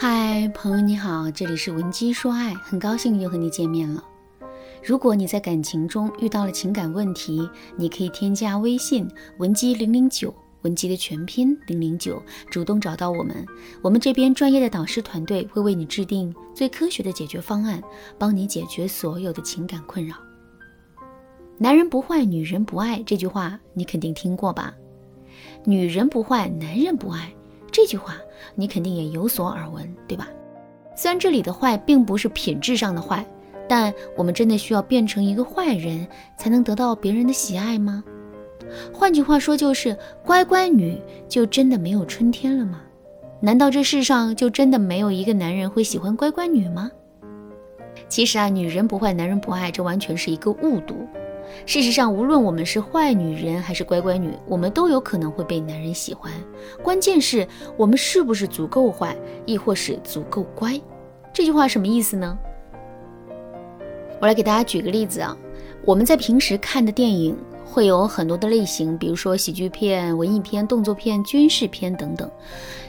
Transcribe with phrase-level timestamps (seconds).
[0.00, 4.04] 嗨，朋友你好，这里是文姬说爱，很高兴又和你见面了。
[4.80, 9.08] 如果你在感情中遇到了情感问题，你可以添加微信
[9.38, 10.32] 文姬零零九，
[10.62, 13.44] 文姬的全拼零零九，主动找到我们，
[13.82, 17.82] 我们这边专业的导师团队会为你制定最科学的解决方案，
[18.16, 20.14] 帮你解决所有的情感困扰。
[21.58, 24.72] 男人不坏，女人不爱，这句话你肯定听过吧？
[25.64, 27.34] 女人不坏，男人不爱。
[27.80, 28.16] 这句话
[28.56, 30.26] 你肯定也有所耳闻，对吧？
[30.96, 33.24] 虽然这里的坏并不是品质上的坏，
[33.68, 36.04] 但我们真的需要变成一个坏人
[36.36, 38.02] 才能得到别人的喜爱吗？
[38.92, 42.80] 换句话说，就是乖乖女就真的没有春天了吗？
[43.38, 46.90] 难道这世上就真的没有一个男人会喜欢乖乖女吗？
[48.08, 50.96] 其实啊，女人不坏，男人不爱，这完全是一个误读。
[51.66, 56.32] 事实上，无论我们是坏女人还是乖乖女，我们都有可能会被男人喜欢。
[56.82, 60.80] 关键是我们是不是足够坏，亦或是足够乖。
[61.32, 62.38] 这句话什么意思呢？
[64.20, 65.36] 我来给大家举个例子啊。
[65.84, 72.30] 我们在平时看的电影会有很多的类型，比如说喜剧片、文艺片、动作片、军事片等等。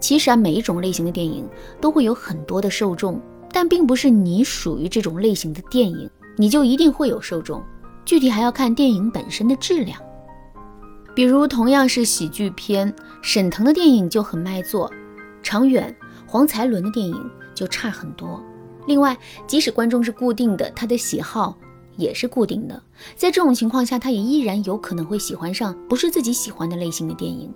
[0.00, 1.48] 其实啊，每一种类型的电影
[1.80, 3.20] 都会有很多的受众，
[3.52, 7.62] 但并不是你属于这种类型的电影，你就一定会有受众。
[8.04, 10.00] 具体还要看电影本身的质量，
[11.14, 14.90] 比如同样是喜剧片，沈腾的电影就很卖座，
[15.42, 15.94] 长远
[16.26, 18.42] 黄才伦的电影就差很多。
[18.86, 21.56] 另外，即使观众是固定的，他的喜好
[21.96, 22.82] 也是固定的，
[23.14, 27.52] 在这种情况下，他也依然有可能会喜欢上不是自己喜欢的类型的电影。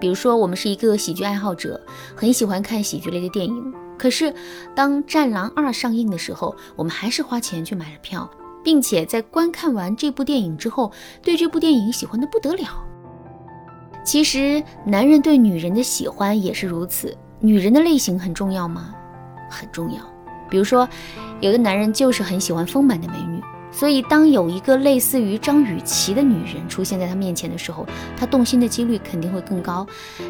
[0.00, 1.80] 比如说，我们是一个喜剧爱好者，
[2.16, 4.34] 很喜欢看喜剧类的电影，可是
[4.74, 8.28] 当《战狼二》上映的时候，我们还是花钱去买了票。
[8.64, 10.90] 并且在观看完这部电影之后，
[11.22, 12.82] 对这部电影喜欢的不得了。
[14.02, 17.16] 其实，男人对女人的喜欢也是如此。
[17.40, 18.94] 女人的类型很重要吗？
[19.50, 20.00] 很重要。
[20.50, 20.88] 比如说，
[21.40, 27.86] 有的男人就是很喜欢丰满的美女，所以当有一个类似于张雨绮的女人出现在他面前的时候，
[28.16, 29.86] 他动心的几率肯定会更高。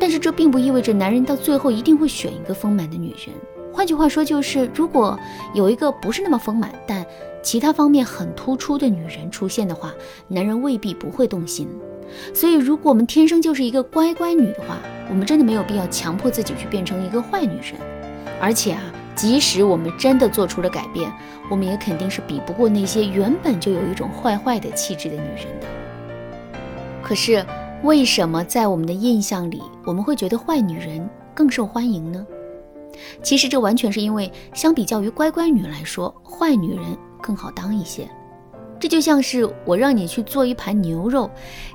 [0.00, 3.34] 但是这并不意味着男人到最后一定会选一个丰满的女人。
[3.72, 5.16] 换句话说，就是如果
[5.54, 7.05] 有一个不是那么丰满，但
[7.46, 9.94] 其他方面很突出的女人出现的话，
[10.26, 11.68] 男人未必不会动心。
[12.34, 17.74] 所以，如果我们天生就是一个乖乖女的话，我们真的没有必要强迫自己去变成一个坏女人。
[18.40, 18.82] 而且啊，
[19.14, 21.08] 即使我们真的做出了改变，
[21.48, 25.68] 我们也肯定是比不过那些原本就有一种坏坏的气质的女人的。
[27.00, 27.46] 可是，
[27.84, 32.26] 为什么在我们的印象里，我们会觉得坏女人更受欢迎呢？
[33.22, 36.84] 其实这完全是因为，相比较于乖乖女来说，坏女人
[37.26, 38.08] 更好当一些。
[38.78, 41.30] 这就像是我让你去做一盘牛肉，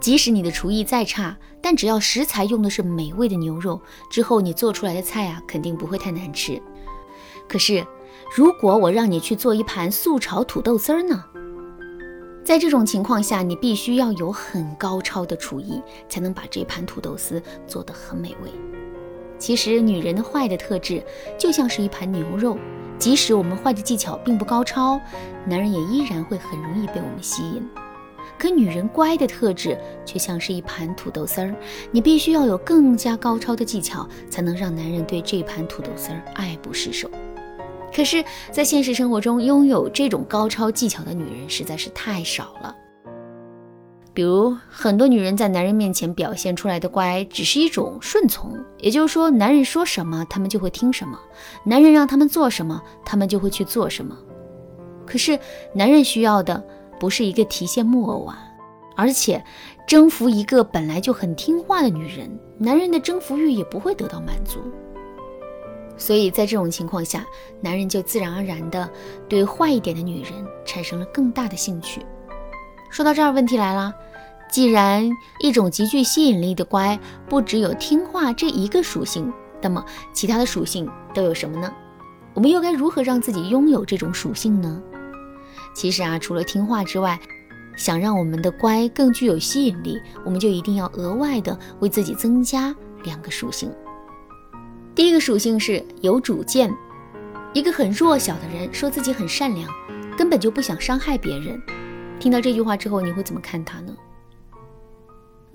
[0.00, 3.80] 即使你的厨艺再差，但只要食材用的是美味的牛肉，
[4.10, 6.60] 之后你做出来的菜啊，肯定不会太难吃。
[7.46, 7.86] 可是，
[8.34, 11.22] 如果我让你去做一盘素炒土豆丝儿呢？
[12.42, 18.50] 在这种情况下，你必须要有很高超的厨艺，才能把这盘土豆丝做得很美味。
[19.38, 21.02] 其实，女人的坏的特质
[21.38, 22.58] 就像是一盘牛肉，
[22.98, 25.00] 即使我们坏的技巧并不高超，
[25.46, 27.68] 男人也依然会很容易被我们吸引。
[28.38, 31.54] 可女人乖的特质却像是一盘土豆丝儿，
[31.90, 37.10] 你必须要有更加高超的技巧，才能让男人对这盘土豆丝儿爱不释手。
[37.94, 42.76] 可是，在现实生活中，拥有这种高超技巧的女人实在是太少了。
[44.16, 51.18] 比如，很多女人在男人面前表现出来的乖，只是一种顺从，也就是说，男人说什么，她们就会听什么；
[51.66, 54.16] 男人让他们做什么，她们就会去做什么。
[55.04, 55.38] 可是，
[55.74, 56.64] 男人需要的
[56.98, 58.38] 不是一个提线木偶啊，
[58.96, 59.44] 而且
[59.86, 64.60] 征服一个本来就很听话的女人，男人的征服欲也不会得到满足。
[65.98, 67.22] 所以在这种情况下，
[67.60, 68.88] 男人就自然而然的
[69.28, 70.32] 对坏一点的女人
[70.64, 72.00] 产生了更大的兴趣。
[72.88, 73.94] 说到这儿，问题来了。
[74.48, 76.98] 既然一种极具吸引力的乖
[77.28, 81.72] 不只有听话这一个属性，那么其他的属性都有什么呢？
[82.32, 84.80] 我们又该如何让自己拥有这种属性呢？
[85.74, 87.18] 其实啊，除了听话之外，
[87.76, 92.74] 想让我们的乖更具有吸引力，我们就一定要额外的为自己增加
[93.04, 93.70] 两个属性。
[94.94, 96.74] 第一个属性是有主见。
[97.52, 99.68] 一个很弱小的人说自己很善良，
[100.16, 101.60] 根本就不想伤害别人。
[102.18, 103.94] 听到这句话之后，你会怎么看他呢？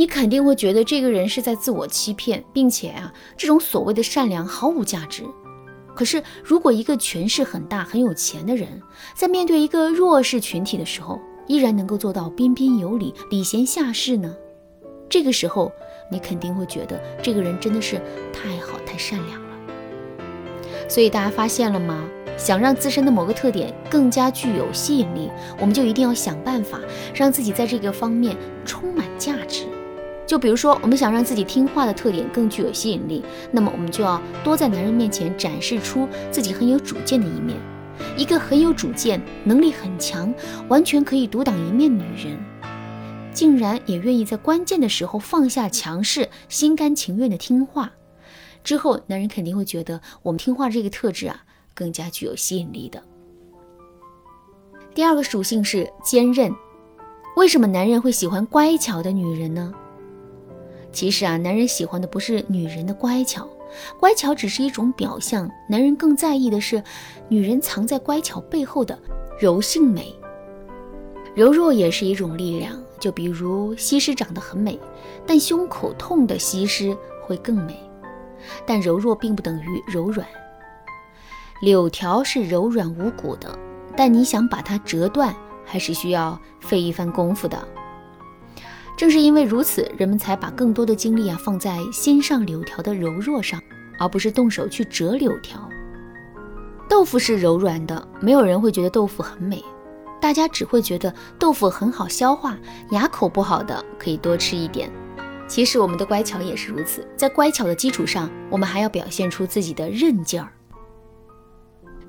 [0.00, 5.24] 你肯定会觉得这个人是在自我欺骗，并且啊，这种所谓的善良毫无价值。
[5.94, 8.80] 可是，如果一个权势很大、很有钱的人，
[9.14, 14.34] 在面对一个弱势群体的时候，依然能够做到彬彬有礼、礼贤下士呢？
[15.06, 15.70] 这个时候，
[16.10, 18.00] 你肯定会觉得这个人真的是
[18.32, 19.48] 太好、太善良了。
[20.88, 22.08] 所以大家发现了吗？
[22.38, 25.30] 想让自身的某个特点更加具有吸引力，
[25.60, 26.80] 我们就一定要想办法
[27.12, 29.66] 让自己在这个方面充满价值。
[30.30, 37.58] 就比如说，我们想让自己听话的特点更具有吸引力，那么我们就要多在男人面前展示出自己很有主见的一面。
[38.16, 40.32] 一个很有主见、能力很强、
[40.68, 42.38] 完全可以独当一面女人，
[43.32, 47.90] 竟然也愿意在关键的时候放下强势，心甘情愿的听话。
[48.62, 51.42] 之后，男人肯定会觉得我们听话这个特质啊。
[51.74, 53.02] 更加具有吸引力的
[54.94, 56.54] 第二个属性是坚韧。
[57.36, 59.72] 为什么男人会喜欢乖巧的女人呢？
[60.92, 63.48] 其实啊，男人喜欢的不是女人的乖巧，
[63.98, 65.50] 乖巧只是一种表象。
[65.68, 66.82] 男人更在意的是
[67.28, 68.98] 女人藏在乖巧背后的
[69.38, 70.14] 柔性美。
[71.34, 72.80] 柔弱也是一种力量。
[72.98, 74.78] 就比如西施长得很美，
[75.26, 77.74] 但胸口痛的西施会更美。
[78.66, 80.28] 但柔弱并不等于柔软。
[81.62, 83.58] 柳条是柔软无骨的，
[83.96, 85.34] 但你想把它折断，
[85.64, 87.66] 还是需要费一番功夫的。
[89.00, 93.58] 正是因为如此，人们才把更多的精力啊放在欣赏柳条的柔弱上，
[93.98, 95.66] 而不是动手去折柳条。
[96.86, 99.64] 豆腐是柔软的，没有人会觉得豆腐很美，
[100.20, 102.58] 大家只会觉得豆腐很好消化，
[102.90, 104.92] 牙口不好的可以多吃一点。
[105.48, 110.52] 其实我们的乖巧也是如此，在乖巧的基础上，我们还要表现出自己的韧劲儿。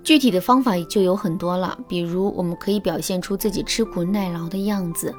[0.04, 5.14] 具体的方法就有很多了，比如我们可以表现出自己吃苦耐劳的样子，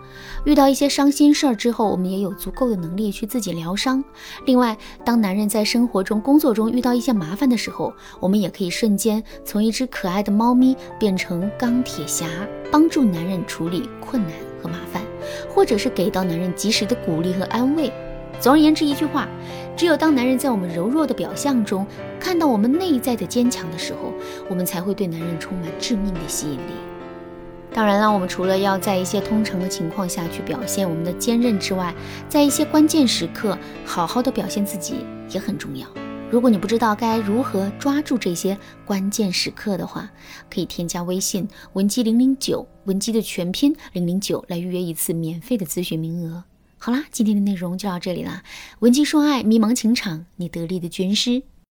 [0.45, 4.03] 遇到一些伤心事儿之后，我们也有足够的能力去自己疗伤。
[4.45, 12.27] 另外，当男人在生活中、工作中遇到一些麻烦的时候，我们也可以瞬间从一只可爱的猫咪变成钢铁侠，
[12.71, 15.01] 帮助男人处理困难和麻烦，
[15.49, 17.93] 或者是给到男人及时的鼓励和安慰。
[18.41, 19.29] 总而言之，一句话，
[19.77, 21.87] 只有当男人在我们柔弱的表象中
[22.23, 24.13] 看到我们内在的坚强的时候，
[24.49, 26.73] 我们才会对男人充满致命的吸引力。
[27.75, 31.93] 当然了，我们除了要在一些通常的情况下去表现我们的坚韧之外，
[32.29, 35.85] 在一些关键时刻好好的表现自己也很重要。
[36.31, 40.09] 如果你不知道该如何抓住这些关键时刻的话，
[40.49, 46.45] 可以添加微信文姬零零九，文姬的全拼零零九来预约一次免费的咨询名额。
[46.79, 48.45] 好啦，今天的内容就到这里啦。
[48.79, 51.43] 文姬说爱，迷茫情场，你得力的军师。